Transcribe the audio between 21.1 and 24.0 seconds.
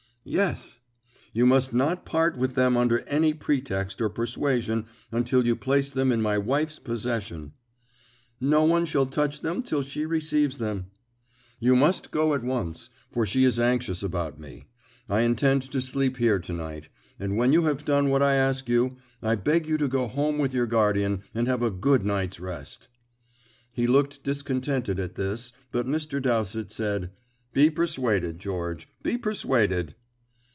and have a good night's rest." He